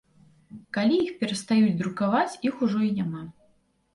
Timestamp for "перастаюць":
1.19-1.77